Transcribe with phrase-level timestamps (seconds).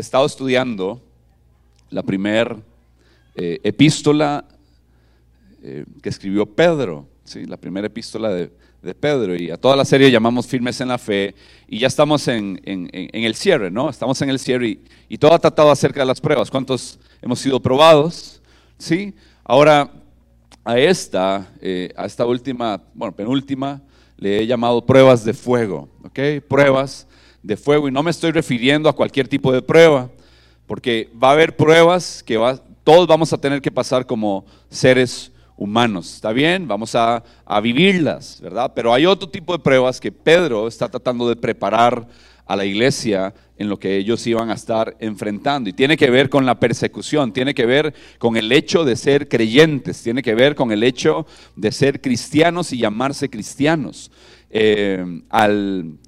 [0.00, 0.98] Hemos estado estudiando
[1.90, 2.56] la primera
[3.34, 4.46] eh, epístola
[5.62, 7.44] eh, que escribió Pedro, ¿sí?
[7.44, 8.50] la primera epístola de,
[8.98, 11.34] Pedro, y a toda la serie llamamos Firmes en la Fe,
[11.68, 13.90] y ya estamos en, el cierre, ¿no?
[13.90, 16.50] Estamos en el cierre y, todo ha tratado acerca de las pruebas.
[16.50, 18.40] ¿Cuántos hemos sido probados?
[18.78, 19.12] ¿Sí?
[19.44, 19.92] Ahora,
[20.64, 23.82] a esta, eh, a esta última, bueno, penúltima,
[24.16, 26.42] le he llamado pruebas de fuego, ¿ok?
[26.48, 27.06] Pruebas
[27.42, 30.10] de fuego, y no me estoy refiriendo a cualquier tipo de prueba,
[30.66, 35.32] porque va a haber pruebas que va, todos vamos a tener que pasar como seres
[35.60, 36.14] humanos.
[36.14, 36.66] ¿Está bien?
[36.66, 37.22] Vamos a,
[37.62, 38.72] vivirlas, ¿verdad?
[38.74, 42.06] Pero hay otro tipo de pruebas que Pedro está tratando de preparar
[42.46, 45.68] a la iglesia en lo que ellos iban a estar enfrentando.
[45.68, 49.28] Y tiene que ver con la persecución, tiene que ver con el hecho de ser
[49.28, 54.10] creyentes, tiene que ver con el hecho de ser cristianos y llamarse cristianos.
[54.52, 55.22] Eh,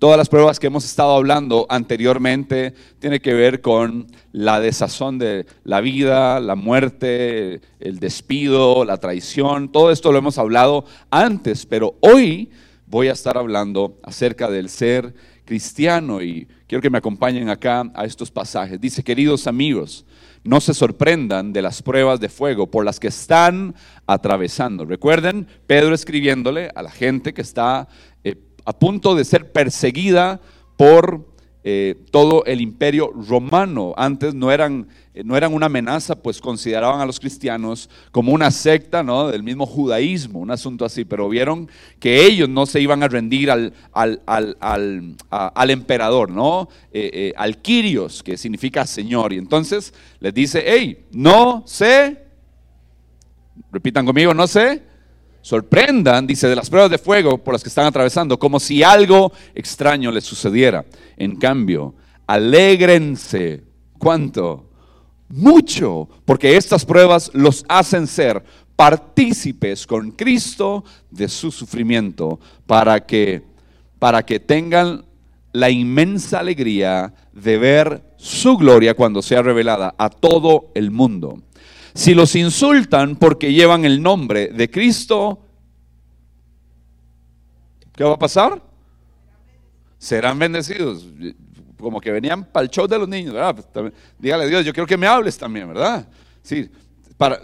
[0.00, 5.46] todas las pruebas que hemos estado hablando anteriormente tiene que ver con la desazón de
[5.62, 9.70] la vida, la muerte, el despido, la traición.
[9.70, 12.50] Todo esto lo hemos hablado antes, pero hoy
[12.86, 18.04] voy a estar hablando acerca del ser cristiano y quiero que me acompañen acá a
[18.04, 18.80] estos pasajes.
[18.80, 20.04] Dice, queridos amigos,
[20.44, 23.74] no se sorprendan de las pruebas de fuego por las que están
[24.06, 24.84] atravesando.
[24.84, 27.88] Recuerden, Pedro escribiéndole a la gente que está
[28.64, 30.40] a punto de ser perseguida
[30.76, 31.32] por
[31.64, 33.94] eh, todo el imperio romano.
[33.96, 38.50] Antes no eran, eh, no eran una amenaza, pues consideraban a los cristianos como una
[38.50, 39.28] secta ¿no?
[39.28, 43.48] del mismo judaísmo, un asunto así, pero vieron que ellos no se iban a rendir
[43.48, 46.68] al, al, emperador, ¿no?
[46.92, 49.32] Eh, al Quirios, que significa Señor.
[49.32, 52.24] Y entonces les dice, hey, no sé,
[53.70, 54.91] repitan conmigo, no sé
[55.42, 59.32] sorprendan, dice, de las pruebas de fuego por las que están atravesando, como si algo
[59.54, 60.86] extraño les sucediera.
[61.16, 61.94] En cambio,
[62.26, 63.64] alégrense.
[63.98, 64.70] ¿Cuánto?
[65.28, 68.42] Mucho, porque estas pruebas los hacen ser
[68.76, 73.42] partícipes con Cristo de su sufrimiento, para que,
[73.98, 75.04] para que tengan
[75.52, 81.42] la inmensa alegría de ver su gloria cuando sea revelada a todo el mundo.
[81.94, 85.40] Si los insultan porque llevan el nombre de Cristo,
[87.94, 88.62] ¿qué va a pasar?
[89.98, 91.06] Serán bendecidos.
[91.78, 93.64] Como que venían para el show de los niños, ¿verdad?
[93.72, 96.08] Pues dígale a Dios, yo quiero que me hables también, ¿verdad?
[96.42, 96.70] Sí,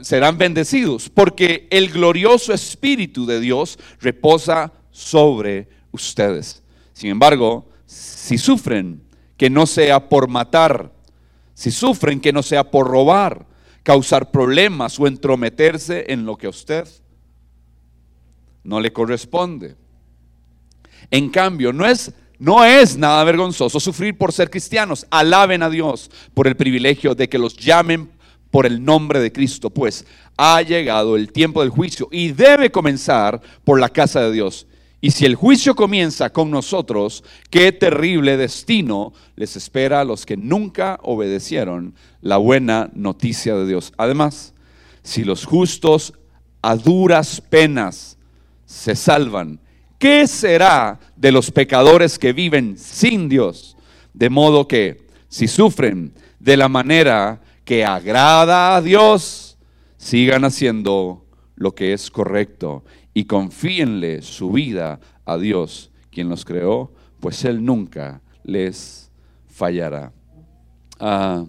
[0.01, 6.63] serán bendecidos porque el glorioso Espíritu de Dios reposa sobre ustedes.
[6.93, 9.03] Sin embargo, si sufren,
[9.37, 10.93] que no sea por matar,
[11.55, 13.47] si sufren, que no sea por robar,
[13.89, 16.87] causar problemas o entrometerse en lo que a usted
[18.63, 19.77] no le corresponde.
[21.11, 25.07] En cambio, no es, no es nada vergonzoso sufrir por ser cristianos.
[25.09, 28.11] Alaben a Dios por el privilegio de que los llamen
[28.51, 30.05] por el nombre de Cristo, pues
[30.37, 34.67] ha llegado el tiempo del juicio y debe comenzar por la casa de Dios.
[35.01, 40.37] Y si el juicio comienza con nosotros, qué terrible destino les espera a los que
[40.37, 43.93] nunca obedecieron la buena noticia de Dios.
[43.97, 44.55] Además,
[45.03, 46.15] si los justos
[46.63, 48.19] a duras penas
[48.67, 49.61] se salvan,
[49.99, 53.77] ¿qué será de los pecadores que viven sin Dios?
[54.15, 59.59] De modo que si sufren de la manera que agrada a Dios,
[59.97, 62.85] sigan haciendo lo que es correcto
[63.19, 69.11] y confíenle su vida a Dios, quien los creó, pues Él nunca les
[69.49, 70.13] fallará.
[71.01, 71.45] Ah,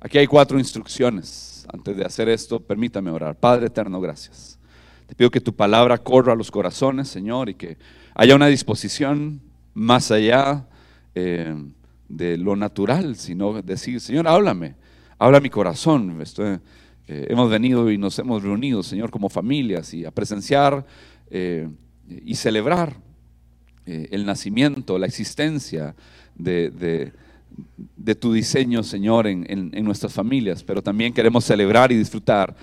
[0.00, 1.66] aquí hay cuatro instrucciones.
[1.72, 3.34] Antes de hacer esto, permítame orar.
[3.36, 4.58] Padre eterno, gracias.
[5.06, 7.78] Te pido que tu palabra corra a los corazones, Señor, y que
[8.14, 9.40] haya una disposición
[9.72, 10.66] más allá
[11.14, 11.54] eh,
[12.06, 14.74] de lo natural, sino decir, Señor, háblame,
[15.18, 16.22] habla mi corazón.
[17.08, 20.84] Eh, hemos venido y nos hemos reunido, Señor, como familias y a presenciar
[21.30, 21.66] eh,
[22.06, 22.96] y celebrar
[23.86, 25.94] eh, el nacimiento, la existencia
[26.34, 27.12] de,
[28.20, 32.54] tu diseño, Señor, en, nuestras familias, pero también queremos celebrar y disfrutar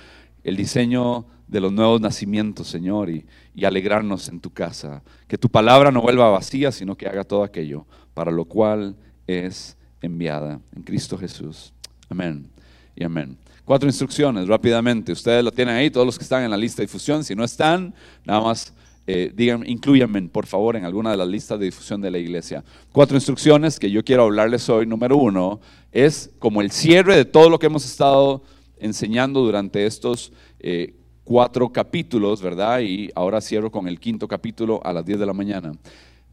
[0.44, 3.26] el diseño de los nuevos nacimientos, Señor, y,
[3.56, 5.04] y alegrarnos en tu casa.
[5.28, 8.96] Que tu palabra no vuelva vacía, sino que haga todo aquello para lo cual
[9.26, 11.74] es enviada en Cristo Jesús.
[12.10, 12.48] Amén
[12.96, 13.38] y amén.
[13.66, 15.12] Cuatro instrucciones rápidamente.
[15.12, 17.24] Ustedes lo tienen ahí, todos los que están en la lista de difusión.
[17.24, 18.72] Si no están, nada más
[19.08, 22.64] eh, digan, incluyanme por favor en alguna de las listas de difusión de la iglesia.
[22.92, 24.86] Cuatro instrucciones que yo quiero hablarles hoy.
[24.86, 25.60] Número uno
[25.92, 28.44] es como el cierre de todo lo que hemos estado
[28.78, 32.82] enseñando durante estos eh, cuatro capítulos, ¿verdad?
[32.82, 35.72] Y ahora cierro con el quinto capítulo a las 10 de la mañana.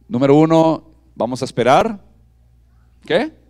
[0.06, 0.84] Número uno,
[1.14, 1.98] vamos a esperar.
[3.06, 3.41] ¿Qué?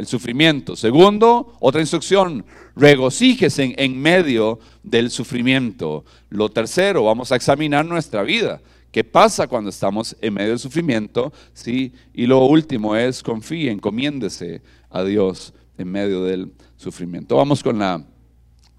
[0.00, 0.76] El sufrimiento.
[0.76, 6.06] Segundo, otra instrucción, regocíjese en, medio del sufrimiento.
[6.30, 8.62] Lo tercero, vamos a examinar nuestra vida.
[8.90, 11.34] ¿Qué pasa cuando estamos en medio del sufrimiento?
[11.52, 11.92] ¿Sí?
[12.14, 17.36] Y lo último es confíe, encomiéndese a Dios en medio del sufrimiento.
[17.36, 18.02] Vamos con la,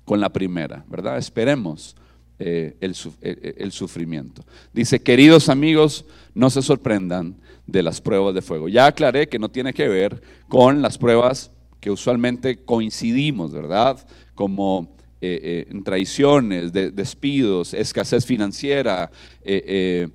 [0.04, 1.20] con la primera, ¿verdad?
[1.20, 1.96] Esperemos
[2.40, 4.44] eh, eh, eh, el sufrimiento.
[4.74, 6.04] Dice, queridos amigos,
[6.34, 7.36] no se sorprendan
[7.68, 8.68] de las pruebas de fuego.
[8.68, 14.06] Ya aclaré que no tiene que ver con las pruebas que usualmente coincidimos, ¿verdad?
[14.36, 19.12] Como eh, eh, traiciones, despidos, escasez financiera,
[19.44, 20.08] eh,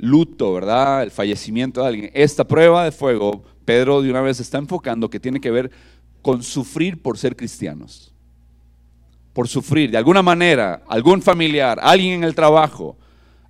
[0.00, 1.04] luto, ¿verdad?
[1.04, 2.10] El fallecimiento de alguien.
[2.14, 5.70] Esta prueba de fuego, Pedro de una vez está enfocando que tiene que ver
[6.22, 8.12] con sufrir por ser cristianos.
[9.32, 12.96] Por sufrir, de alguna manera, algún familiar, alguien en el trabajo,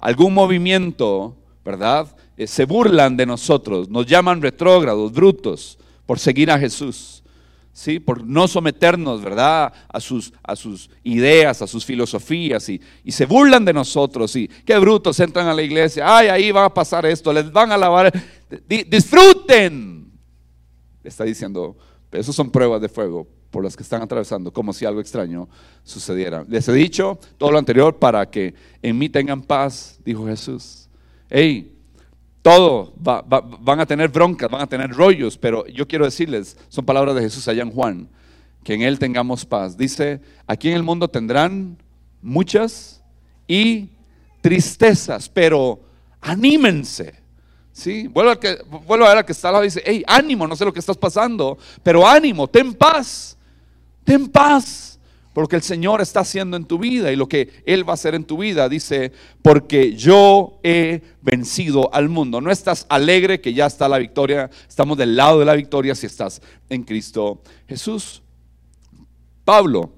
[0.00, 2.14] algún movimiento, ¿verdad?
[2.36, 7.20] Eh, se burlan de nosotros, nos llaman retrógrados, brutos, por seguir a Jesús.
[7.76, 7.98] ¿Sí?
[7.98, 13.64] por no someternos, ¿verdad?, a sus, a sus ideas, a sus filosofías, y, se burlan
[13.64, 17.32] de nosotros, y qué brutos entran a la iglesia, ay, ahí va a pasar esto,
[17.32, 18.12] les van a lavar,
[18.68, 20.08] disfruten,
[21.02, 21.76] está diciendo,
[22.12, 25.48] esos son pruebas de fuego por las que están atravesando, como si algo extraño
[25.82, 26.44] sucediera.
[26.48, 30.88] Les he dicho todo lo anterior para que en mí tengan paz, dijo Jesús.
[31.28, 31.73] Hey,
[32.44, 37.14] todo, van a tener broncas, van a tener rollos, pero yo quiero decirles, son palabras
[37.14, 38.06] de Jesús allá en Juan,
[38.62, 39.78] que en Él tengamos paz.
[39.78, 41.78] Dice, aquí en el mundo tendrán
[42.20, 43.02] muchas
[43.48, 43.88] y
[44.42, 45.80] tristezas, pero
[46.20, 47.14] anímense.
[47.72, 48.08] ¿Sí?
[48.08, 50.46] Vuelvo, a que, vuelvo a ver al que está al lado y dice, hey, ánimo,
[50.46, 53.38] no sé lo que estás pasando, pero ánimo, ten paz,
[54.04, 54.93] ten paz
[55.34, 57.92] por lo que el Señor está haciendo en tu vida y lo que Él va
[57.92, 58.68] a hacer en tu vida.
[58.68, 62.40] Dice, porque yo he vencido al mundo.
[62.40, 66.06] No estás alegre que ya está la victoria, estamos del lado de la victoria si
[66.06, 66.40] estás
[66.70, 68.22] en Cristo Jesús.
[69.44, 69.90] Pablo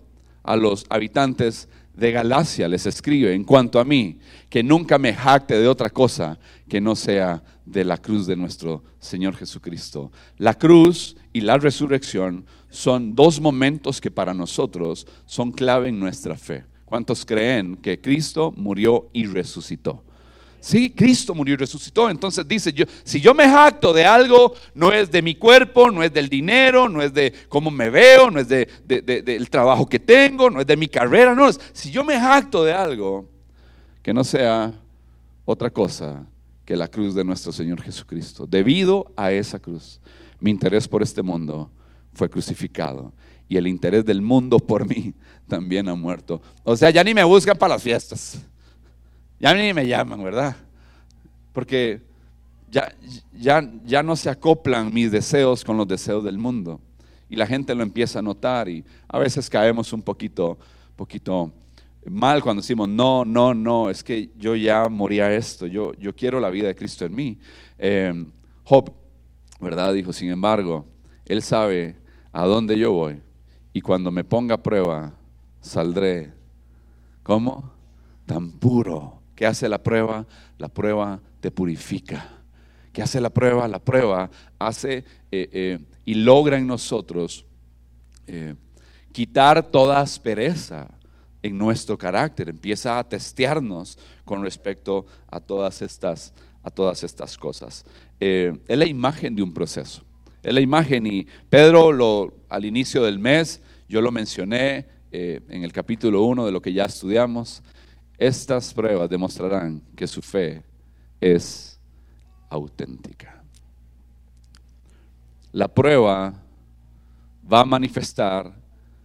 [0.43, 5.59] a los habitantes de Galacia les escribe, en cuanto a mí, que nunca me jacte
[5.59, 6.39] de otra cosa
[6.69, 10.13] que no sea de la cruz de nuestro Señor Jesucristo.
[10.37, 16.37] La cruz y la resurrección son dos momentos que para nosotros son clave en nuestra
[16.37, 16.65] fe.
[16.85, 20.05] ¿Cuántos creen que Cristo murió y resucitó?
[20.67, 22.11] Sí, Cristo murió y resucitó.
[22.11, 26.03] Entonces dice, yo, si yo me jacto de algo, no es de mi cuerpo, no
[26.03, 30.01] es del dinero, no es de cómo me veo, no es de, del trabajo que
[30.01, 31.49] tengo, no es de mi carrera, no.
[31.49, 33.31] Es, si yo me jacto de algo,
[34.03, 34.75] que no sea
[35.45, 36.27] otra cosa
[36.65, 38.45] que la cruz de nuestro Señor Jesucristo.
[38.45, 40.01] Debido a esa cruz,
[40.41, 41.71] mi interés por este mundo
[42.13, 43.13] fue crucificado
[43.49, 45.15] y el interés del mundo por mí
[45.47, 46.43] también ha muerto.
[46.65, 48.45] O sea, ya ni me buscan para las fiestas.
[49.39, 50.57] Ya ni me llaman, ¿verdad?
[51.53, 52.03] Porque
[52.71, 52.93] ya,
[53.33, 56.81] ya, ya no se acoplan mis deseos con los deseos del mundo.
[57.29, 60.59] Y la gente lo empieza a notar y a veces caemos un poquito,
[60.95, 61.53] poquito
[62.09, 66.15] mal cuando decimos, no, no, no, es que yo ya morí a esto, yo, yo
[66.15, 67.39] quiero la vida de Cristo en mí.
[67.79, 68.27] Eh,
[68.65, 68.93] Job,
[69.61, 69.93] ¿verdad?
[69.93, 70.87] Dijo, sin embargo,
[71.25, 71.97] él sabe
[72.33, 73.21] a dónde yo voy.
[73.73, 75.13] Y cuando me ponga a prueba,
[75.61, 76.33] saldré.
[77.23, 77.73] ¿Cómo?
[78.25, 79.21] Tan puro.
[79.37, 80.27] ¿Qué hace la prueba?
[80.59, 82.29] La prueba te purifica.
[82.93, 83.69] ¿Qué hace la prueba?
[83.69, 87.45] La prueba hace eh, eh, y logra en nosotros
[88.27, 88.55] eh,
[89.13, 90.89] quitar toda aspereza
[91.43, 92.49] en nuestro carácter.
[92.49, 97.85] Empieza a testearnos con respecto a todas estas, a todas estas cosas.
[98.19, 100.03] es la imagen de un proceso
[100.43, 105.73] es la imagen y Pedro lo, al inicio del mes, yo lo mencioné en el
[105.73, 107.65] capítulo 1 de lo que ya estudiamos,
[108.19, 110.63] estas pruebas demostrarán que su fe
[111.21, 111.79] es
[112.49, 113.43] auténtica.
[115.53, 116.35] La prueba
[117.51, 118.53] va a manifestar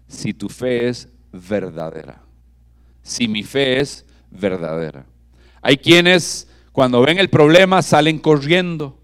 [0.07, 2.21] si tu fe es verdadera,
[3.01, 5.05] si mi fe es verdadera.
[5.61, 9.01] Hay quienes cuando ven el problema salen corriendo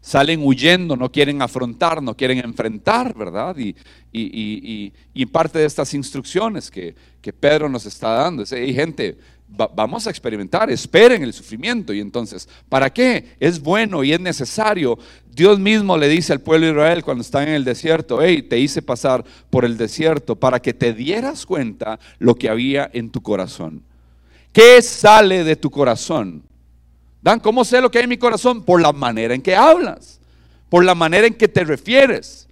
[0.00, 3.56] salen huyendo, no quieren afrontar, no quieren enfrentar, ¿verdad?
[3.58, 6.94] Y, parte de estas instrucciones que,
[7.38, 11.92] Pedro nos está dando es, hey, gente, vamos a experimentar, esperen el sufrimiento.
[11.92, 13.36] Y entonces, ¿para qué?
[13.40, 14.98] Es bueno y es necesario.
[15.30, 18.58] Dios mismo le dice al pueblo de Israel cuando están en el desierto, hey, te
[18.58, 23.20] hice pasar por el desierto para que te dieras cuenta lo que había en tu
[23.20, 23.82] corazón.
[24.52, 26.42] ¿Qué sale de tu corazón?
[27.22, 28.64] Dan, ¿cómo sé lo que hay en mi corazón?
[28.64, 30.20] Por la manera en que hablas,
[30.68, 32.47] por la manera en que te refieres.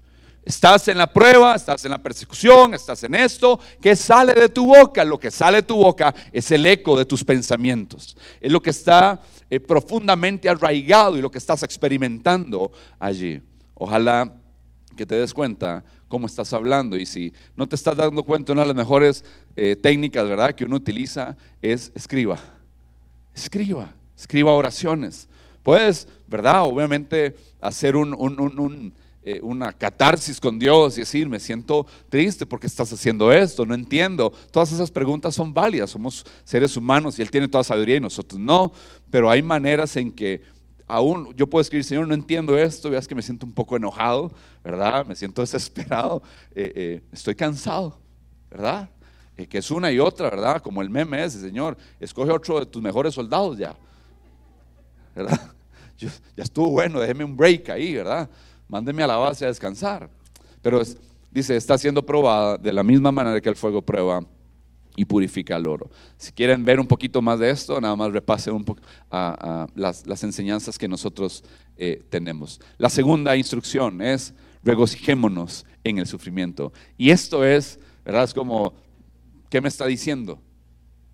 [0.46, 3.58] Estás en la prueba, estás en la persecución, estás en esto.
[3.80, 5.04] ¿Qué sale de tu boca?
[5.04, 8.16] Lo que sale de tu boca es el eco de tus pensamientos.
[8.40, 13.42] Es lo que está eh, profundamente arraigado y lo que estás experimentando allí.
[13.74, 14.32] Ojalá
[14.96, 18.62] que te des cuenta cómo estás hablando y si no te estás dando cuenta, una
[18.62, 19.24] de las mejores
[19.56, 22.38] eh, técnicas, ¿verdad?, que uno utiliza es escriba.
[23.34, 25.28] Escriba, escriba oraciones.
[25.64, 27.96] Puedes, ¿verdad?, obviamente hacer
[29.26, 33.75] eh, una catarsis con Dios y decir, me siento triste porque estás haciendo esto, no
[33.75, 34.33] entiendo.
[34.52, 38.40] Todas esas preguntas son válidas, somos seres humanos y Él tiene toda sabiduría y nosotros
[38.40, 38.73] no,
[39.11, 40.42] pero hay maneras en que
[40.87, 44.33] aún yo puedo escribir, Señor, no entiendo esto, veas que me siento un poco enojado,
[44.62, 45.04] ¿verdad?
[45.04, 46.23] Me siento desesperado,
[46.54, 47.99] eh, eh, estoy cansado,
[48.49, 48.88] ¿verdad?
[49.37, 50.62] Eh, que es una y otra, ¿verdad?
[50.62, 53.76] Como el meme ese, Señor, escoge otro de tus mejores soldados ya,
[55.14, 55.52] ¿verdad?
[55.99, 58.30] ya estuvo bueno, déjeme un break ahí, ¿verdad?
[58.68, 60.08] Mándeme a la base a descansar.
[60.62, 60.82] Pero
[61.30, 64.25] dice, está siendo probada de la misma manera que el fuego prueba
[64.96, 65.90] y purifica el oro.
[66.16, 68.80] Si quieren ver un poquito más de esto, nada más repasen un poco
[69.75, 71.44] las, enseñanzas que nosotros
[71.76, 72.61] eh, tenemos.
[72.78, 76.73] La segunda instrucción es regocijémonos en el sufrimiento.
[76.96, 78.25] Y esto es, ¿verdad?
[78.25, 78.73] Es como,
[79.49, 80.40] ¿qué me está diciendo?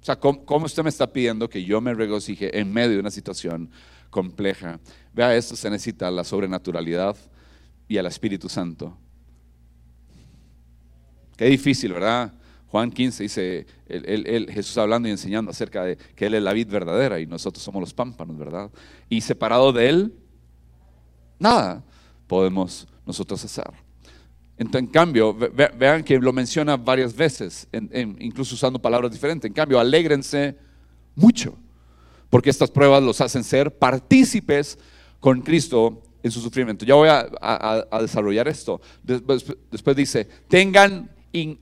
[0.00, 3.10] O sea, ¿cómo, usted me está pidiendo que yo me regocije en medio de una
[3.10, 3.70] situación
[4.10, 4.80] compleja?
[5.12, 7.16] Vea, esto se necesita la sobrenaturalidad
[7.92, 8.96] y al Espíritu Santo.
[11.36, 12.32] Qué difícil, ¿verdad?
[12.68, 13.66] Juan 15 dice,
[14.48, 17.80] Jesús hablando y enseñando acerca de que Él es la vid verdadera y nosotros somos
[17.80, 18.70] los pámpanos, ¿verdad?
[19.10, 20.14] Y separado de Él,
[21.38, 21.84] nada
[22.26, 23.70] podemos nosotros hacer.
[24.56, 27.68] En, cambio, vean que lo menciona varias veces,
[28.20, 29.46] incluso usando palabras diferentes.
[29.46, 30.56] En cambio, alégrense
[31.14, 31.58] mucho,
[32.30, 34.78] porque estas pruebas los hacen ser partícipes
[35.20, 36.84] con Cristo en su sufrimiento.
[36.84, 38.80] Ya voy a, desarrollar esto.
[39.02, 41.10] después dice, tengan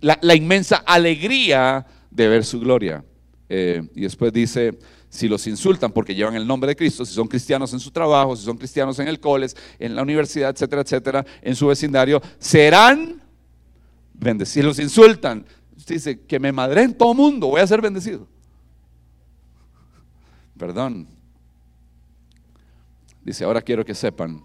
[0.01, 3.05] la, inmensa alegría de ver su gloria.
[3.49, 7.27] Eh, y después dice, si los insultan porque llevan el nombre de Cristo, si son
[7.27, 11.27] cristianos en su trabajo, si son cristianos en el coles, en la universidad, etcétera, etcétera,
[11.43, 13.21] en su vecindario, serán
[14.15, 14.53] bendecidos.
[14.53, 15.45] Si los insultan,
[15.87, 18.29] dice, que me madre en todo mundo, voy a ser bendecido.
[20.57, 21.09] Perdón.
[23.25, 24.43] Dice, ahora quiero que sepan,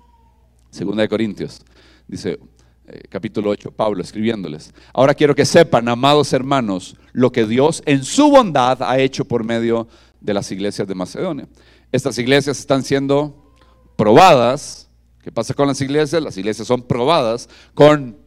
[0.70, 1.62] segunda de Corintios,
[2.08, 2.40] dice,
[2.88, 4.74] eh, capítulo 8, Pablo escribiéndoles.
[4.94, 9.44] Ahora quiero que sepan, amados hermanos, lo que Dios en su bondad ha hecho por
[9.44, 9.88] medio
[10.22, 11.48] de las iglesias de Macedonia.
[11.92, 13.54] Estas iglesias están siendo
[13.96, 14.90] probadas.
[15.24, 16.22] ¿Qué pasa con las iglesias?
[16.22, 18.18] Las iglesias son probadas con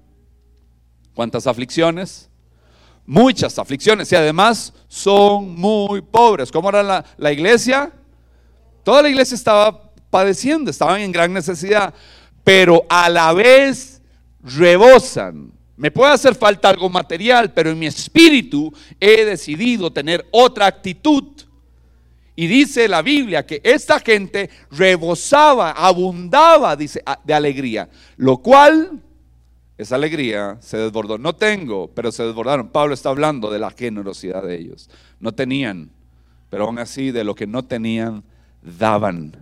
[1.14, 2.28] cuántas aflicciones?
[3.07, 6.50] Muchas aflicciones y además son muy pobres.
[6.50, 7.92] ¿Cómo era la, la iglesia?
[8.85, 11.95] Toda la iglesia estaba padeciendo, estaban en gran necesidad,
[12.48, 14.00] pero a la vez
[14.42, 15.52] rebosan.
[15.76, 21.24] Me puede hacer falta algo material, pero en mi espíritu he decidido tener otra actitud.
[22.34, 28.98] Y dice la Biblia que esta gente rebosaba, abundaba, dice, de alegría, lo cual
[29.76, 31.18] esa alegría se desbordó.
[31.18, 32.70] No tengo, pero se desbordaron.
[32.70, 34.88] Pablo está hablando de la generosidad de ellos.
[35.20, 35.90] No tenían,
[36.48, 38.24] pero aún así de lo que no tenían,
[38.62, 39.36] daban.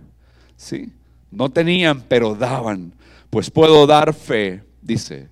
[0.57, 0.91] ¿Sí?
[1.31, 2.93] No tenían, pero daban.
[3.29, 5.29] Pues puedo dar fe dice,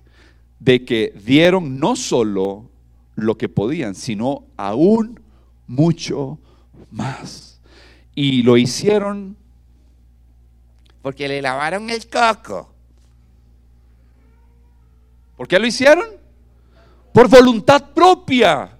[0.60, 2.70] de que dieron no solo
[3.14, 5.20] lo que podían, sino aún
[5.66, 6.38] mucho
[6.90, 7.60] más.
[8.14, 9.36] Y lo hicieron
[11.02, 12.72] porque le lavaron el coco.
[15.36, 16.06] ¿Por qué lo hicieron?
[17.12, 18.78] Por voluntad propia.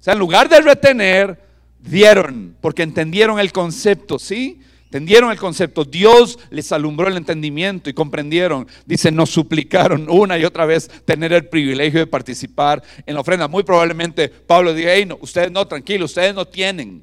[0.00, 1.42] O sea, en lugar de retener,
[1.78, 4.60] dieron, porque entendieron el concepto, ¿sí?
[4.94, 5.84] Entendieron el concepto.
[5.84, 8.68] Dios les alumbró el entendimiento y comprendieron.
[8.86, 13.48] Dice, nos suplicaron una y otra vez tener el privilegio de participar en la ofrenda.
[13.48, 17.02] Muy probablemente Pablo diga, hey, no, ustedes no, tranquilos, ustedes no tienen.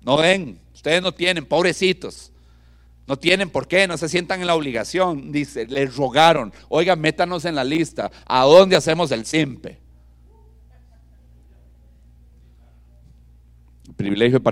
[0.00, 2.32] No ven, ustedes no tienen, pobrecitos.
[3.06, 5.32] No tienen por qué, no se sientan en la obligación.
[5.32, 8.10] Dice, les rogaron, oigan, métanos en la lista.
[8.24, 9.78] ¿A dónde hacemos el simpe?
[13.86, 14.42] El privilegio de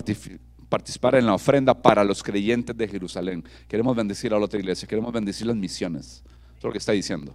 [0.75, 3.45] participar en la ofrenda para los creyentes de Jerusalén.
[3.69, 6.25] Queremos bendecir a la otra iglesia, queremos bendecir las misiones.
[6.25, 7.33] Eso es lo que está diciendo.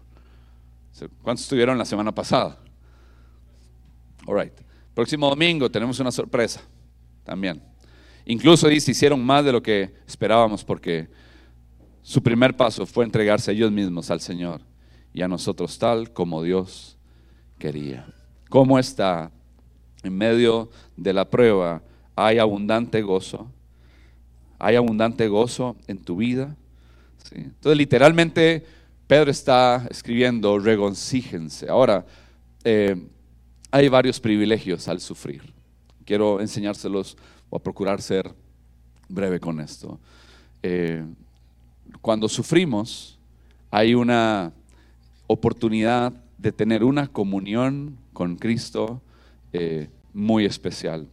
[1.21, 2.57] ¿Cuántos estuvieron la semana pasada?
[4.25, 4.51] All right.
[4.93, 6.59] Próximo domingo tenemos una sorpresa
[7.23, 7.63] también.
[8.25, 11.07] Incluso dice, hicieron más de lo que esperábamos porque
[12.01, 14.59] su primer paso fue entregarse ellos mismos al Señor
[15.13, 16.97] y a nosotros tal como Dios
[17.57, 18.05] quería.
[18.49, 19.31] ¿Cómo está
[20.03, 21.81] en medio de la prueba
[22.25, 23.49] hay abundante gozo.
[24.57, 26.55] Hay abundante gozo en tu vida.
[27.31, 28.65] Entonces, literalmente,
[29.07, 31.69] Pedro está escribiendo, regoncíjense.
[31.69, 32.05] Ahora,
[32.63, 32.95] eh,
[33.71, 35.41] hay varios privilegios al sufrir.
[36.05, 37.17] Quiero enseñárselos
[37.49, 38.33] o a procurar ser
[39.07, 39.99] breve con esto.
[40.61, 41.05] Eh,
[42.01, 43.17] cuando sufrimos,
[43.71, 44.51] hay una
[45.27, 49.01] oportunidad de tener una comunión con Cristo
[49.53, 51.07] eh, muy especial.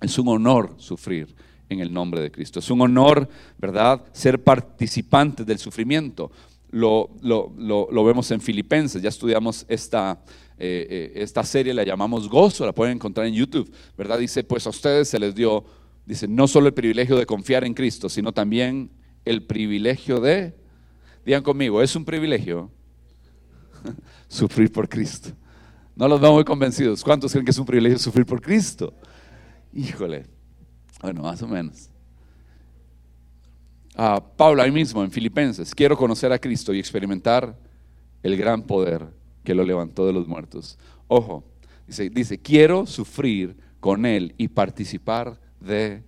[0.00, 1.34] Es un honor sufrir
[1.68, 2.60] en el nombre de Cristo.
[2.60, 3.28] Es un honor,
[3.58, 6.30] ¿verdad?, ser participantes del sufrimiento.
[6.70, 7.10] Lo,
[8.04, 10.20] vemos en Filipenses, ya estudiamos esta,
[10.58, 14.18] eh, eh, esta serie, la llamamos Gozo, la pueden encontrar en YouTube, ¿verdad?
[14.18, 15.64] Dice, pues a ustedes se les dio,
[16.04, 18.90] dice, no solo el privilegio de confiar en Cristo, sino también
[19.24, 20.54] el privilegio de,
[21.24, 22.70] digan conmigo, es un privilegio
[24.28, 25.30] sufrir por Cristo.
[25.96, 27.02] No los veo muy convencidos.
[27.02, 28.94] ¿Cuántos creen que es un privilegio sufrir por Cristo?
[29.72, 30.26] Híjole.
[31.00, 31.90] Bueno, más o menos.
[33.94, 37.58] Ah, Pablo ahí mismo en Filipenses, quiero conocer a Cristo y experimentar
[38.22, 39.06] el gran poder
[39.42, 40.78] que lo levantó de los muertos.
[41.08, 41.44] Ojo,
[41.86, 46.04] dice, quiero sufrir con Él y participar de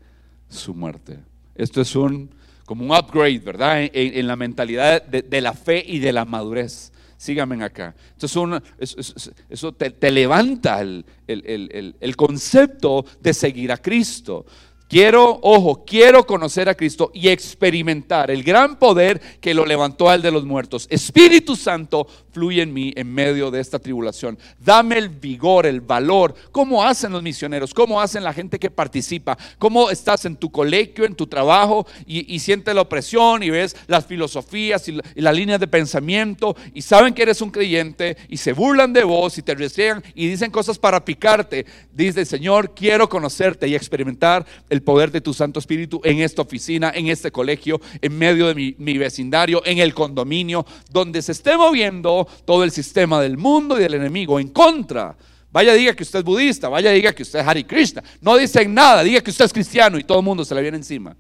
[0.49, 1.19] su muerte.
[1.55, 2.31] Esto es un,
[2.65, 3.89] como un upgrade, ¿verdad?
[3.93, 6.93] En, la mentalidad de, la fe y de la madurez.
[7.21, 7.95] Síganme acá.
[8.15, 14.47] Entonces, eso, te, levanta el, el concepto de seguir a Cristo.
[14.91, 20.21] Quiero, ojo, quiero conocer a Cristo y experimentar el gran poder que lo levantó al
[20.21, 20.89] de los muertos.
[20.91, 24.39] Espíritu Santo, fluye en mí en medio de esta tribulación.
[24.59, 26.35] Dame el vigor, el valor.
[26.53, 27.75] ¿Cómo hacen los misioneros?
[27.75, 29.37] ¿Cómo hacen la gente que participa?
[29.59, 34.07] ¿Cómo estás en tu colegio, en tu trabajo y, sientes la opresión y ves las
[34.07, 38.93] filosofías y, las líneas de pensamiento y saben que eres un creyente y se burlan
[38.93, 41.67] de vos y te reciben y dicen cosas para picarte?
[41.93, 46.93] Dice, Señor, quiero conocerte y experimentar el poder de tu Santo Espíritu en esta oficina,
[46.95, 52.27] en este colegio, en medio de mi, vecindario, en el condominio, donde se esté moviendo
[52.45, 55.17] todo el sistema del mundo y del enemigo en contra.
[55.53, 58.03] Vaya diga que usted es budista, vaya diga que usted es Hari Krishna.
[58.21, 60.77] No dicen nada, diga que usted es cristiano y todo el mundo se le viene
[60.77, 61.17] encima.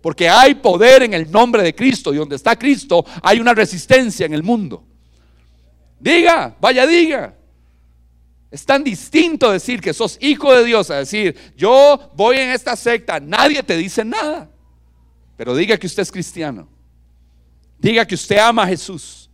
[0.00, 4.26] Porque hay poder en el nombre de Cristo y donde está Cristo hay una resistencia
[4.26, 4.84] en el mundo.
[5.98, 7.37] Diga, vaya diga.
[8.50, 12.76] Es tan distinto decir que sos hijo de Dios a decir, yo voy en esta
[12.76, 14.50] secta, nadie te dice nada.
[15.36, 16.68] Pero diga que usted es cristiano.
[17.78, 19.30] Diga que usted ama a Jesús.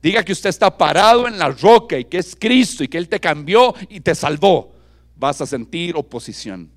[0.00, 3.08] Diga que usted está parado en la roca y que es Cristo y que Él
[3.08, 4.72] te cambió y te salvó.
[5.16, 6.70] Vas a sentir oposición.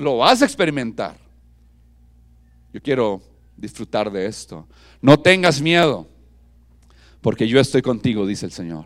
[0.00, 1.18] lo vas a experimentar.
[2.72, 3.20] Yo quiero
[3.56, 4.66] disfrutar de esto.
[5.02, 6.08] No tengas miedo
[7.24, 8.84] porque yo estoy contigo, dice el Señor.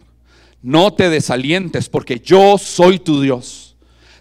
[0.62, 3.76] No te desalientes, porque yo soy tu Dios.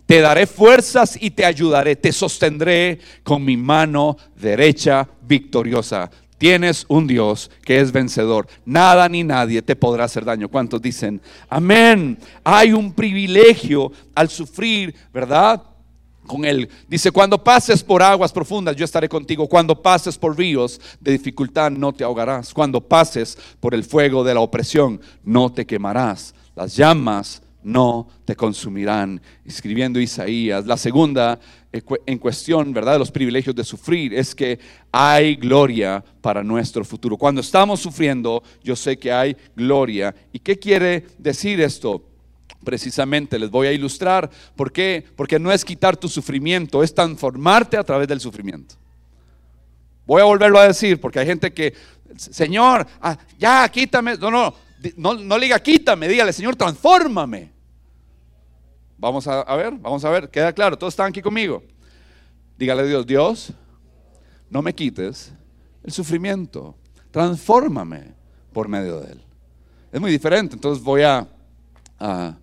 [0.07, 6.09] Te daré fuerzas y te ayudaré, te sostendré con mi mano derecha victoriosa.
[6.39, 8.47] Tienes un Dios que es vencedor.
[8.65, 10.49] Nada ni nadie te podrá hacer daño.
[10.49, 11.21] ¿Cuántos dicen?
[11.47, 12.17] Amén.
[12.43, 15.61] Hay un privilegio al sufrir, ¿verdad?
[16.27, 16.69] Con él.
[16.87, 19.47] Dice, cuando pases por aguas profundas, yo estaré contigo.
[19.47, 22.53] Cuando pases por ríos de dificultad, no te ahogarás.
[22.53, 26.35] Cuando pases por el fuego de la opresión, no te quemarás.
[26.55, 29.21] Las llamas no te consumirán.
[29.43, 30.65] Escribiendo Isaías.
[30.65, 31.39] La segunda
[31.71, 32.93] eh, en cuestión, ¿verdad?
[32.93, 34.57] De los privilegios de sufrir es que
[34.91, 37.17] hay gloria para nuestro futuro.
[37.17, 40.15] Cuando estamos sufriendo, yo sé que hay gloria.
[40.31, 42.06] ¿Y qué quiere decir esto?
[42.63, 44.29] Precisamente les voy a ilustrar.
[44.55, 45.05] ¿Por qué?
[45.15, 48.75] Porque no es quitar tu sufrimiento, es transformarte a través del sufrimiento.
[50.05, 51.73] Voy a volverlo a decir porque hay gente que,
[52.15, 54.17] Señor, ah, ya quítame.
[54.17, 54.53] No, no,
[54.95, 57.51] no, no le diga quítame, dígale, Señor, transfórmame.
[58.97, 61.61] Vamos a, ver, vamos a ver, queda claro, todos están aquí conmigo.
[62.57, 63.53] Dígale a Dios, Dios,
[64.49, 65.33] no me quites
[65.83, 66.75] el sufrimiento,
[67.11, 68.15] transfórmame
[68.51, 69.21] por medio de él.
[69.91, 71.27] Es muy diferente, entonces voy a,
[71.99, 72.35] a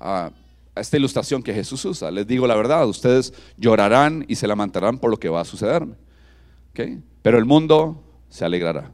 [0.00, 0.30] a,
[0.74, 2.10] esta ilustración que Jesús usa.
[2.10, 5.94] Les digo la verdad, ustedes llorarán y se lamentarán por lo que va a sucederme.
[7.22, 8.90] Pero el mundo se alegrará.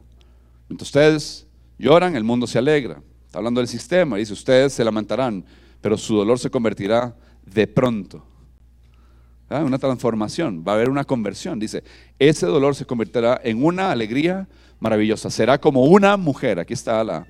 [0.67, 3.01] Mientras ustedes lloran, el mundo se alegra.
[3.25, 5.45] Está hablando del sistema, dice, ustedes se lamentarán,
[5.79, 7.15] pero su dolor se convertirá
[7.45, 8.25] de pronto.
[9.49, 9.63] ¿Ah?
[9.63, 11.57] Una transformación, va a haber una conversión.
[11.59, 11.83] Dice,
[12.19, 14.47] ese dolor se convertirá en una alegría
[14.79, 15.29] maravillosa.
[15.29, 17.25] Será como una mujer, aquí está la,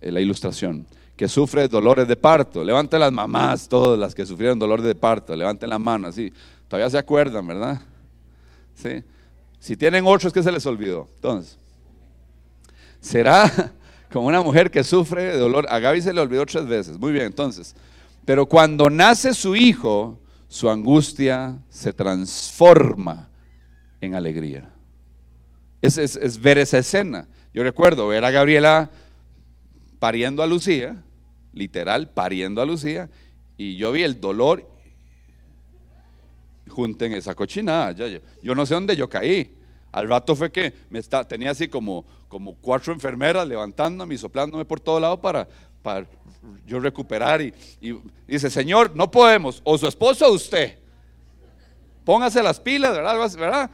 [0.00, 2.62] eh, la ilustración que sufre dolores de parto.
[2.62, 6.32] Levanten las mamás, todas las que sufrieron dolores de parto, levanten la mano, así.
[6.68, 7.80] Todavía se acuerdan, ¿verdad?
[8.74, 9.02] Sí.
[9.58, 11.08] Si tienen otros que se les olvidó.
[11.16, 11.58] Entonces,
[13.00, 13.72] será
[14.12, 15.66] como una mujer que sufre de dolor.
[15.70, 16.98] A Gaby se le olvidó tres veces.
[16.98, 17.74] Muy bien, entonces.
[18.26, 23.30] Pero cuando nace su hijo, su angustia se transforma
[24.00, 24.70] en alegría.
[25.80, 27.26] Es, es ver esa escena.
[27.54, 28.90] Yo recuerdo ver a Gabriela
[29.98, 31.02] pariendo a Lucía
[31.56, 33.08] literal, pariendo a Lucía,
[33.56, 34.68] y yo vi el dolor
[36.68, 37.92] junten esa cochinada.
[38.42, 39.52] Yo, no sé dónde yo caí.
[39.90, 44.66] Al rato fue que me está, tenía así como, como cuatro enfermeras levantándome y soplándome
[44.66, 45.48] por todo lado para,
[45.82, 46.06] para
[46.66, 47.40] yo recuperar.
[47.40, 47.54] Y,
[48.26, 50.78] dice, Señor, no podemos, o su esposo o usted.
[52.04, 53.16] Póngase las pilas, ¿verdad?
[53.38, 53.70] ¿verdad?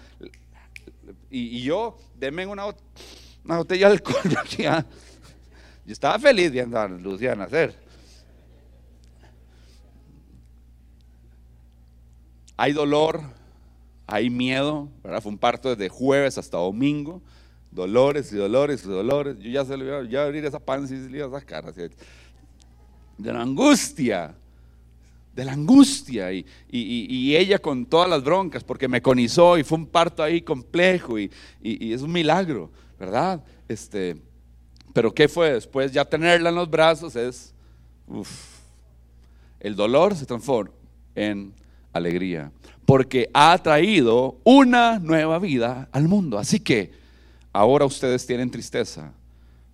[1.28, 2.66] Y, yo, denme una,
[3.44, 4.22] una botella de alcohol.
[5.92, 7.74] Estaba feliz viendo a Luciana hacer.
[12.56, 13.20] Hay dolor,
[14.06, 15.22] hay miedo, ¿verdad?
[15.22, 17.20] Fue un parto desde jueves hasta domingo.
[17.70, 19.38] Dolores y dolores y dolores.
[19.38, 21.72] Yo ya se le iba, a abrir esa panza y se le iba a sacar.
[21.74, 21.90] de
[23.32, 24.34] la angustia.
[25.34, 26.32] De la angustia.
[26.32, 30.42] Y, y, ella con todas las broncas, porque me conizó y fue un parto ahí
[30.42, 31.18] complejo.
[31.18, 31.30] Y,
[31.62, 33.42] es un milagro, ¿verdad?
[33.68, 34.16] Este,
[34.92, 35.92] pero ¿qué fue después?
[35.92, 37.54] Ya tenerla en los brazos es.
[39.60, 40.72] el dolor se transforma
[41.14, 41.54] en
[41.92, 42.50] alegría,
[42.86, 46.38] porque ha traído una nueva vida al mundo.
[46.38, 46.92] Así que
[47.52, 49.12] ahora ustedes tienen tristeza,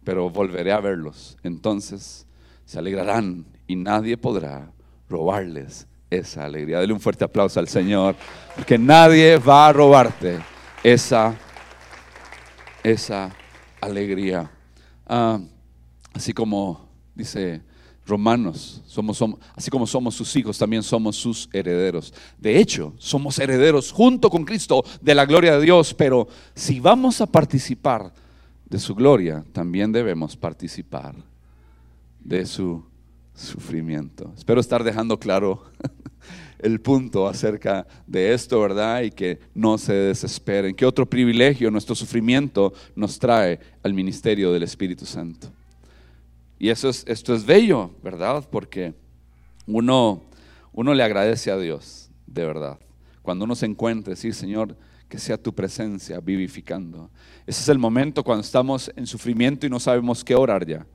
[0.04, 1.37] pero volveré a verlos.
[1.42, 2.26] Entonces
[2.64, 4.70] se alegrarán y nadie podrá
[5.09, 6.81] robarles esa alegría.
[6.81, 8.16] Dele un fuerte aplauso al Señor,
[8.57, 10.38] porque nadie va a robarte
[10.83, 11.35] esa,
[12.83, 13.35] esa
[13.81, 14.50] alegría.
[15.09, 15.40] Ah,
[16.12, 17.62] así como dice
[18.07, 18.83] Romanos,
[19.55, 22.12] así como somos sus hijos, también somos sus herederos.
[22.38, 27.21] De hecho, somos herederos junto con Cristo de la gloria de Dios, pero si vamos
[27.21, 28.12] a participar
[28.64, 31.14] de su gloria, también debemos participar
[32.21, 32.85] de su
[33.35, 34.33] sufrimiento.
[34.37, 35.64] Espero estar dejando claro
[36.59, 39.02] el punto acerca de esto, ¿verdad?
[39.02, 40.74] Y que no se desesperen.
[40.74, 45.48] ¿Qué otro privilegio nuestro sufrimiento nos trae al ministerio del Espíritu Santo?
[46.59, 48.46] Y eso es, esto es bello, ¿verdad?
[48.50, 48.94] Porque
[49.66, 50.22] uno,
[50.72, 52.78] uno le agradece a Dios, de verdad.
[53.22, 54.76] Cuando uno se encuentra, decir, Señor,
[55.09, 57.11] que sea tu presencia vivificando.
[57.46, 60.87] Ese es el momento cuando estamos en sufrimiento y no sabemos qué orar ya.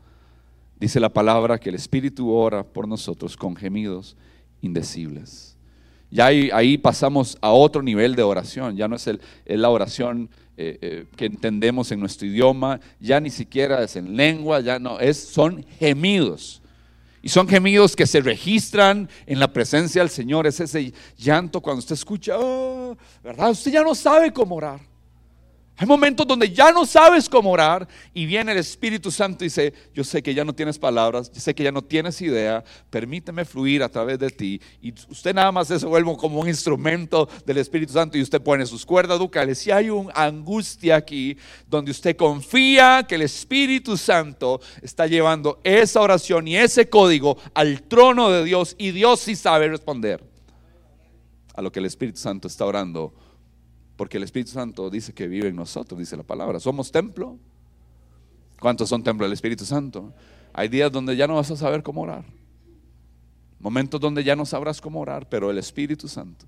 [0.79, 4.17] Dice la palabra que el Espíritu ora por nosotros con gemidos
[4.63, 5.55] indecibles.
[6.09, 10.29] Ya ahí, pasamos a otro nivel de oración, ya no es, el, es la oración
[10.57, 14.99] eh, eh, que entendemos en nuestro idioma, ya ni siquiera es en lengua, ya no,
[14.99, 16.61] es, son gemidos.
[17.23, 20.45] Y son gemidos que se registran en la presencia del Señor.
[20.45, 23.51] Es ese llanto cuando usted escucha, ah", ¿verdad?
[23.51, 24.81] Usted ya no sabe cómo orar.
[25.75, 29.73] Hay momentos donde ya no sabes cómo orar y viene el Espíritu Santo y dice,
[29.91, 33.43] yo sé que ya no tienes palabras, yo sé que ya no tienes idea, permíteme
[33.43, 34.61] fluir a través de ti.
[34.83, 38.67] Y usted nada más se vuelve como un instrumento del Espíritu Santo y usted pone
[38.67, 39.65] sus cuerdas ducales.
[39.65, 41.35] Y hay una angustia aquí
[41.67, 47.81] donde usted confía que el Espíritu Santo está llevando esa oración y ese código al
[47.81, 50.23] trono de Dios y Dios sí sabe responder
[51.55, 53.22] a lo que el Espíritu Santo está orando
[53.95, 56.59] porque el Espíritu Santo dice que vive en nosotros, dice la palabra.
[56.59, 57.37] ¿Somos templo?
[58.59, 60.13] ¿Cuántos son templo del Espíritu Santo?
[60.53, 62.25] Hay días donde ya no vas a saber cómo orar.
[63.59, 66.45] Momentos donde ya no sabrás cómo orar, pero el Espíritu Santo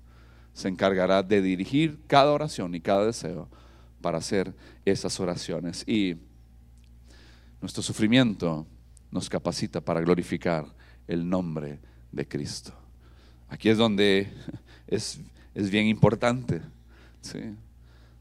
[0.52, 3.48] se encargará de dirigir cada oración y cada deseo
[4.00, 4.54] para hacer
[4.84, 5.86] esas oraciones.
[5.86, 6.16] Y
[7.60, 8.66] nuestro sufrimiento
[9.10, 10.66] nos capacita para glorificar
[11.06, 11.78] el nombre
[12.12, 12.72] de Cristo.
[13.48, 14.32] Aquí es donde
[14.86, 15.20] es,
[15.54, 16.60] es bien importante
[17.26, 17.56] ¿sí?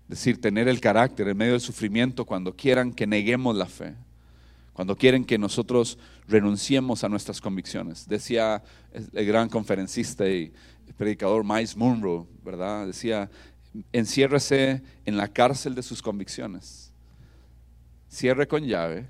[0.07, 3.95] decir, tener el carácter en medio del sufrimiento cuando quieran que neguemos la fe,
[4.73, 8.07] cuando quieren que nosotros renunciemos a nuestras convicciones.
[8.07, 8.61] Decía
[8.93, 10.53] el gran conferencista y
[10.97, 12.87] predicador Miles Munro, ¿verdad?
[12.87, 13.29] Decía,
[13.91, 16.91] enciérrese en la cárcel de sus convicciones,
[18.09, 19.07] cierre con llave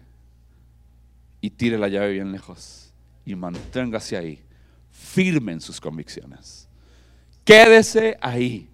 [1.41, 2.93] y tire la llave bien lejos
[3.25, 4.39] y manténgase ahí,
[4.91, 6.69] firme en sus convicciones.
[7.43, 8.69] Quédese ahí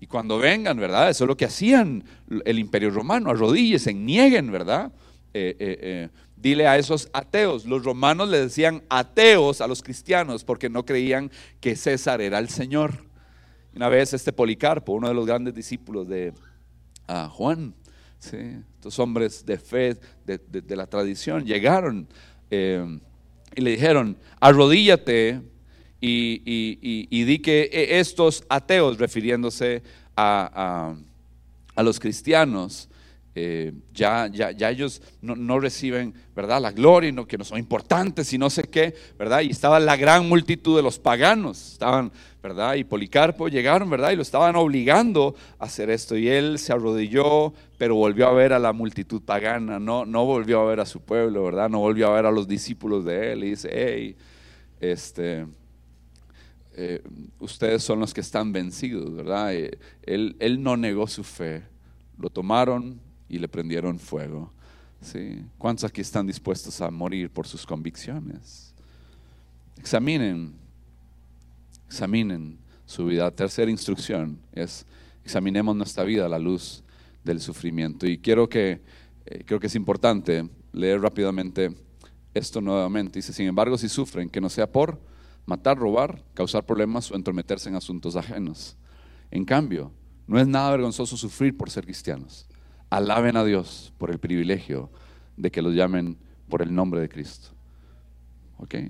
[0.00, 1.10] y cuando vengan, ¿verdad?
[1.10, 2.04] Eso es lo que hacían
[2.44, 4.92] el imperio romano, arrodíllese, nieguen, ¿verdad?
[5.34, 7.66] Eh, eh, eh, dile a esos ateos.
[7.66, 12.48] Los romanos le decían ateos a los cristianos porque no creían que César era el
[12.48, 12.94] Señor.
[13.74, 16.32] Una vez este Policarpo, uno de los grandes discípulos de
[17.08, 17.74] ah, Juan,
[18.20, 22.08] estos hombres de fe, de, la tradición, llegaron
[22.50, 25.40] y le dijeron, arrodíllate
[26.00, 29.82] y, di que e, estos ateos, refiriéndose
[30.16, 30.94] a,
[31.76, 32.88] los cristianos,
[33.34, 36.60] eh, ya, ya, ya, ellos no, reciben, ¿verdad?
[36.60, 39.42] La gloria, no, que no son importantes y no sé qué, ¿verdad?
[39.42, 42.10] Y estaba la gran multitud de los paganos, estaban,
[42.42, 42.74] ¿verdad?
[42.74, 44.10] Y Policarpo llegaron, ¿verdad?
[44.10, 46.16] Y lo estaban obligando a hacer esto.
[46.16, 50.60] Y él se arrodilló, pero volvió a ver a la multitud pagana, no, no volvió
[50.60, 51.68] a ver a su pueblo, ¿verdad?
[51.68, 53.44] No volvió a ver a los discípulos de él.
[53.44, 54.16] Y dice, hey,
[54.80, 55.46] este
[56.80, 57.02] eh,
[57.40, 59.52] ustedes son los que están vencidos, ¿verdad?
[59.52, 61.64] Eh, él, él, no negó su fe,
[62.16, 64.52] lo tomaron y le prendieron fuego.
[65.58, 68.72] ¿Cuántos aquí están dispuestos a morir por sus convicciones?
[69.76, 70.54] Examinen,
[71.88, 73.28] examinen su vida.
[73.32, 74.86] Tercera instrucción es
[75.24, 76.84] examinemos nuestra vida a la luz
[77.24, 78.06] del sufrimiento.
[78.06, 78.82] Y quiero que,
[79.26, 81.74] eh, creo que es importante leer rápidamente
[82.34, 83.18] esto nuevamente.
[83.18, 85.07] Dice, sin embargo, si sufren, que no sea por
[85.48, 88.76] matar, robar, causar problemas o entrometerse en asuntos ajenos.
[89.30, 89.90] En cambio,
[90.26, 92.46] no es nada vergonzoso sufrir por ser cristianos.
[92.90, 94.90] Alaben a Dios por el privilegio
[95.38, 96.18] de que los llamen
[96.50, 97.48] por el nombre de Cristo.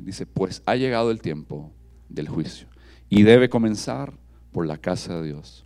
[0.00, 1.70] Dice, pues ha llegado el tiempo
[2.08, 2.66] del juicio
[3.08, 4.14] y debe comenzar
[4.50, 5.64] por la casa de Dios.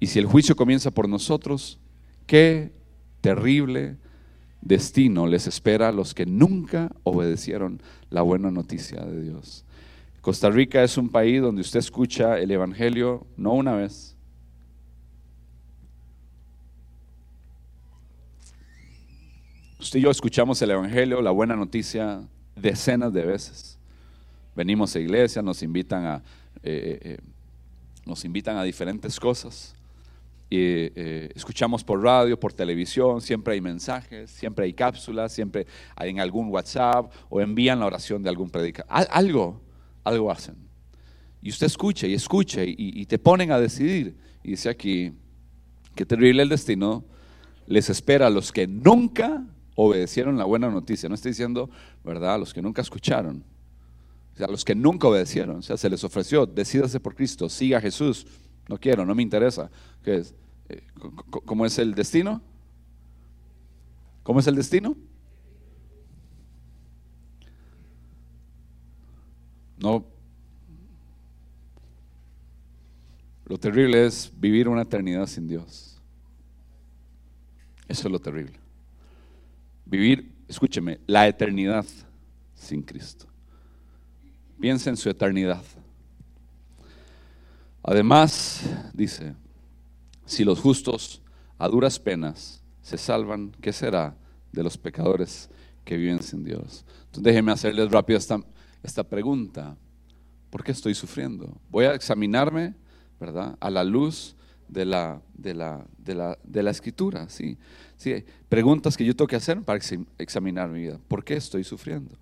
[0.00, 1.78] Y si el juicio comienza por nosotros,
[2.26, 2.72] qué
[3.20, 3.98] terrible
[4.62, 9.64] destino les espera a los que nunca obedecieron la buena noticia de Dios.
[10.24, 14.16] Costa Rica es un país donde usted escucha el Evangelio no una vez.
[19.78, 23.78] Usted y yo escuchamos el Evangelio, la buena noticia, decenas de veces.
[24.56, 26.22] Venimos a iglesia, nos invitan a,
[26.62, 27.18] eh, eh,
[28.06, 29.74] nos invitan a diferentes cosas.
[30.50, 36.20] Eh, escuchamos por radio, por televisión, siempre hay mensajes, siempre hay cápsulas, siempre hay en
[36.20, 39.06] algún WhatsApp o envían la oración de algún predicador.
[39.10, 39.63] Algo,
[40.04, 40.56] algo hacen.
[41.42, 44.16] Y usted escucha y escucha y, te ponen a decidir.
[44.42, 45.12] Y dice aquí,
[45.94, 47.04] qué terrible el destino
[47.66, 51.08] les espera a los que nunca obedecieron la buena noticia.
[51.08, 51.68] No estoy diciendo,
[52.02, 52.34] ¿verdad?
[52.34, 53.44] A los que nunca escucharon.
[54.34, 55.56] O sea, a los que nunca obedecieron.
[55.56, 58.26] O sea, se les ofreció, decídase por Cristo, siga a Jesús.
[58.68, 59.70] No quiero, no me interesa.
[60.02, 60.34] ¿Qué es?
[60.70, 60.82] Eh,
[61.44, 62.40] ¿Cómo es el destino?
[64.22, 64.96] ¿Cómo es el destino?
[69.84, 70.02] No.
[73.44, 76.00] Lo terrible es vivir una eternidad sin Dios.
[77.86, 78.58] Eso es lo terrible.
[79.84, 81.84] Vivir, escúcheme, la eternidad
[82.54, 83.26] sin Cristo.
[84.58, 85.62] Piensa en su eternidad.
[87.82, 88.62] Además,
[88.94, 89.34] dice,
[90.24, 91.20] si los justos
[91.58, 94.16] a duras penas se salvan, ¿qué será
[94.50, 95.50] de los pecadores
[95.84, 96.86] que viven sin Dios?
[97.00, 98.40] Entonces déjenme hacerles rápido esta,
[98.84, 99.76] esta pregunta.
[100.50, 101.60] ¿Por qué estoy sufriendo?
[101.70, 102.74] Voy a examinarme,
[103.18, 103.56] ¿verdad?
[103.58, 104.36] A la luz
[104.68, 107.28] de la, de la, de la, de la escritura.
[107.28, 107.58] ¿sí?
[107.96, 108.24] ¿sí?
[108.48, 109.80] Preguntas que yo tengo que hacer para
[110.18, 111.00] examinar mi vida.
[111.08, 112.16] ¿Por qué estoy sufriendo?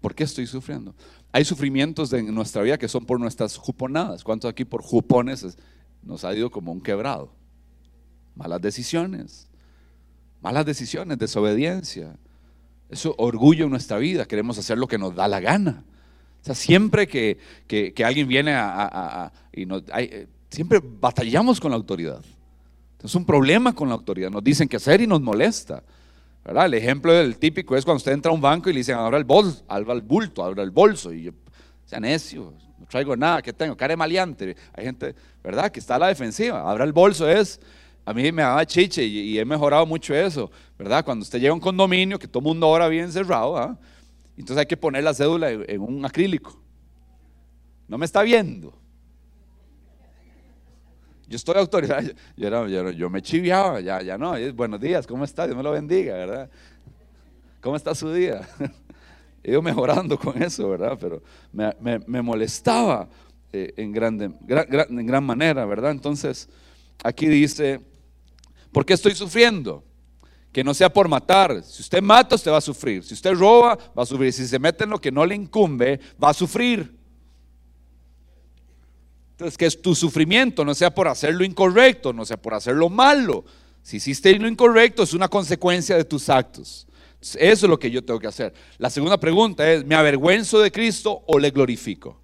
[0.00, 0.94] ¿Por qué estoy sufriendo?
[1.32, 4.22] Hay sufrimientos en nuestra vida que son por nuestras juponadas.
[4.22, 5.56] ¿Cuántos aquí por jupones
[6.02, 7.32] nos ha ido como un quebrado?
[8.36, 9.48] Malas decisiones,
[10.42, 12.18] malas decisiones, desobediencia.
[12.88, 15.84] Eso orgullo en nuestra vida, queremos hacer lo que nos da la gana.
[16.42, 17.38] O sea, siempre que,
[18.04, 22.22] alguien viene a, y nos, eh, siempre batallamos con la autoridad.
[23.02, 24.30] Es un problema con la autoridad.
[24.30, 25.82] Nos dicen qué hacer y nos molesta.
[26.44, 29.18] El ejemplo del típico es cuando usted entra a un banco y le dicen, abra
[29.18, 31.12] el bolso, abra el bulto, abra el bolso.
[31.12, 31.32] Y yo,
[31.84, 33.76] sea necio, no traigo nada, ¿qué tengo?
[33.76, 34.56] Care maleante.
[34.74, 35.70] Hay gente, ¿verdad?
[35.70, 36.70] Que está a la defensiva.
[36.70, 37.60] Abra el bolso es,
[38.04, 41.04] a mí me daba chiche y, he mejorado mucho eso, ¿verdad?
[41.04, 43.78] Cuando usted llega a un condominio que todo el mundo ahora bien cerrado, ¿ah?
[44.36, 46.60] entonces hay que poner la cédula en un acrílico.
[47.88, 48.74] No me está viendo.
[51.26, 52.10] Yo estoy autorizado.
[52.36, 54.34] Yo, yo, me chiviaba, ya, ya no.
[54.52, 55.46] Buenos días, ¿cómo está?
[55.46, 56.50] Dios me lo bendiga, ¿verdad?
[57.62, 58.46] ¿Cómo está su día?
[59.42, 60.98] He ido mejorando con eso, ¿verdad?
[61.00, 63.08] Pero me, molestaba
[63.52, 65.90] eh, en, grande, en gran manera, ¿verdad?
[65.90, 66.48] Entonces,
[67.02, 67.80] aquí dice,
[68.74, 69.84] ¿por qué estoy sufriendo?
[70.52, 71.62] Que no sea por matar.
[71.64, 73.02] Si usted mata, usted va a sufrir.
[73.02, 74.32] Si usted roba, va a sufrir.
[74.32, 76.94] Si se mete en lo que no le incumbe, va a sufrir.
[79.30, 82.74] Entonces, que es tu sufrimiento, no sea por hacer lo incorrecto, no sea por hacer
[82.74, 83.44] lo malo.
[83.82, 86.86] Si hiciste lo incorrecto, es una consecuencia de tus actos.
[87.20, 88.52] eso es lo que yo tengo que hacer.
[88.78, 92.20] La segunda pregunta es, ¿me avergüenzo de Cristo o le glorifico?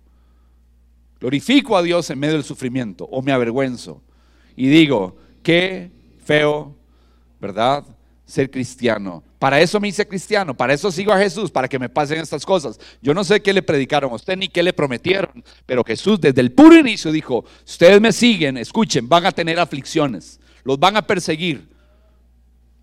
[1.20, 4.02] ¿Glorifico a Dios en medio del sufrimiento o me avergüenzo?
[4.56, 5.90] Y digo, qué
[6.22, 6.74] feo,
[7.40, 7.84] ¿verdad?
[8.24, 9.22] Ser cristiano.
[9.38, 12.44] Para eso me hice cristiano, para eso sigo a Jesús, para que me pasen estas
[12.44, 12.78] cosas.
[13.00, 16.42] Yo no sé qué le predicaron a usted ni qué le prometieron, pero Jesús desde
[16.42, 21.06] el puro inicio dijo, ustedes me siguen, escuchen, van a tener aflicciones, los van a
[21.06, 21.70] perseguir,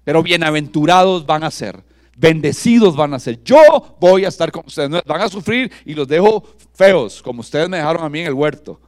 [0.04, 1.84] pero bienaventurados van a ser,
[2.17, 3.43] bendecidos van a ser.
[3.43, 7.69] Yo voy a estar con ustedes, van a sufrir y los dejo feos, como ustedes
[7.69, 8.82] me dejaron a mí en el huerto.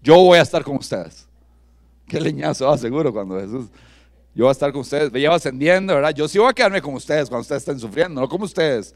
[0.00, 1.26] Yo voy a estar con ustedes.
[2.06, 3.70] Qué leñazo, ah, seguro cuando Jesús
[4.34, 6.12] yo voy a estar con ustedes, me llevo ascendiendo, ¿verdad?
[6.12, 8.94] Yo sí voy a quedarme con ustedes cuando ustedes estén sufriendo, no como ustedes.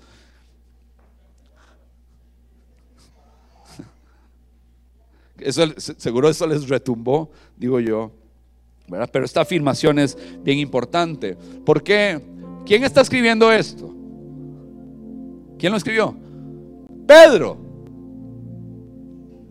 [5.39, 8.11] Eso, seguro eso les retumbó, digo yo.
[9.13, 11.37] Pero esta afirmación es bien importante.
[11.65, 12.21] ¿Por qué?
[12.67, 13.95] ¿Quién está escribiendo esto?
[15.57, 16.17] ¿Quién lo escribió?
[17.07, 17.57] Pedro.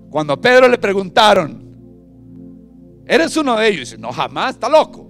[0.10, 1.67] Cuando a Pedro le preguntaron,
[3.08, 3.80] ¿eres uno de ellos?
[3.82, 5.08] dice, no, jamás, está loco.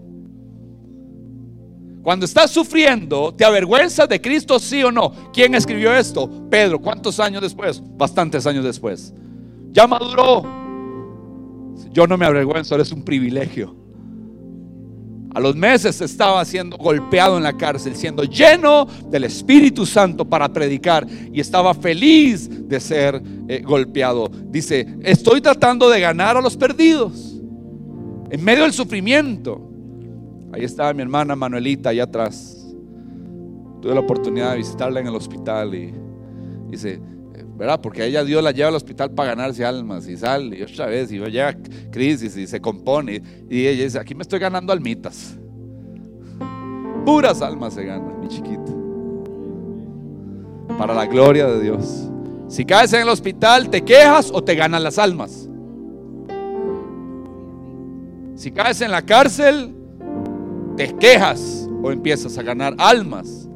[2.07, 5.11] Cuando estás sufriendo, ¿te avergüenzas de Cristo, sí o no?
[5.33, 6.29] ¿Quién escribió esto?
[6.49, 6.79] Pedro.
[6.79, 7.83] ¿Cuántos años después?
[7.97, 9.13] Bastantes años después.
[9.71, 10.41] Ya maduró.
[11.91, 13.75] Yo no me avergüenzo, eres un privilegio.
[15.35, 20.47] A los meses estaba siendo golpeado en la cárcel, siendo lleno del Espíritu Santo para
[20.47, 24.31] predicar y estaba feliz de ser eh, golpeado.
[24.45, 27.26] Dice, estoy tratando de ganar a los perdidos
[28.29, 29.61] en medio del sufrimiento.
[30.51, 32.75] Ahí estaba mi hermana Manuelita allá atrás.
[33.81, 35.93] Tuve la oportunidad de visitarla en el hospital y
[36.69, 36.99] dice,
[37.57, 37.79] ¿verdad?
[37.81, 41.11] Porque ella Dios la lleva al hospital para ganarse almas y sale y otra vez
[41.11, 41.57] y llega
[41.91, 45.37] crisis y se compone y ella dice, aquí me estoy ganando almitas.
[47.05, 48.73] Puras almas se ganan, mi chiquita.
[50.77, 52.09] Para la gloria de Dios.
[52.47, 55.46] Si caes en el hospital, ¿te quejas o te ganan las almas?
[58.37, 59.75] Si caes en la cárcel,
[60.77, 63.47] ¿te quejas o empiezas a ganar almas?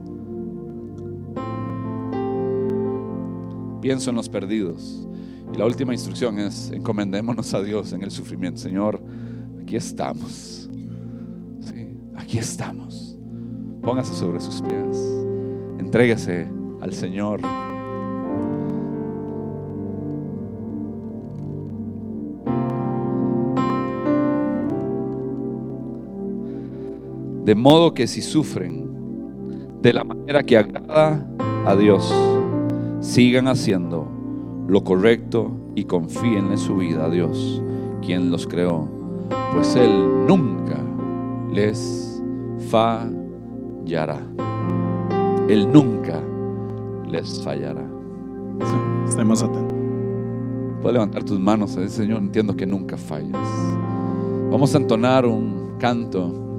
[3.82, 5.06] pienso en los perdidos.
[5.54, 8.62] Y la última instrucción es, encomendémonos a Dios en el sufrimiento.
[8.62, 9.02] Señor,
[9.62, 10.70] aquí estamos.
[12.16, 13.18] aquí estamos.
[13.82, 14.98] Póngase sobre sus pies.
[15.80, 16.48] Entréguese
[16.80, 17.42] al Señor.
[27.46, 28.88] De modo que si sufren
[29.82, 31.28] de la manera que agrada
[31.66, 32.14] a Dios,
[33.00, 34.08] sigan haciendo
[34.68, 37.64] lo correcto y confíen en su vida a Dios,
[38.06, 38.88] quien los creó,
[39.54, 40.78] pues Él nunca
[41.52, 42.22] les
[42.70, 44.20] fallará.
[45.50, 46.22] Él nunca
[47.10, 47.86] les fallará.
[49.08, 49.78] Estemos atentos.
[50.82, 53.48] Puedes levantar tus manos a Señor, entiendo que nunca fallas.
[54.52, 56.51] Vamos a entonar un canto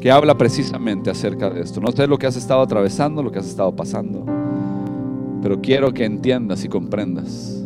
[0.00, 1.80] que habla precisamente acerca de esto.
[1.80, 4.24] No sé lo que has estado atravesando, lo que has estado pasando,
[5.42, 7.64] pero quiero que entiendas y comprendas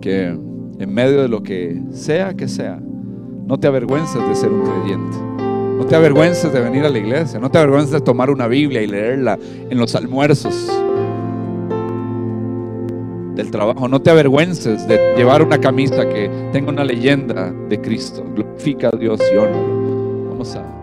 [0.00, 2.80] que en medio de lo que sea que sea,
[3.46, 5.16] no te avergüences de ser un creyente.
[5.78, 7.40] No te avergüences de venir a la iglesia.
[7.40, 9.38] No te avergüences de tomar una Biblia y leerla
[9.70, 10.70] en los almuerzos
[13.34, 13.88] del trabajo.
[13.88, 18.24] No te avergüences de llevar una camisa que tenga una leyenda de Cristo.
[18.34, 20.30] Glorifica a Dios y honra.
[20.30, 20.79] Vamos a